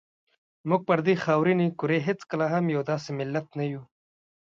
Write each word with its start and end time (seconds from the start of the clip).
موږ 0.69 0.81
پر 0.89 0.99
دې 1.05 1.15
خاورینې 1.23 1.67
کرې 1.79 1.99
هېڅکله 2.07 2.45
هم 2.53 2.65
یو 2.75 2.81
داسې 2.91 3.09
ملت 3.19 3.47
نه 3.57 3.65
وو. 3.71 3.81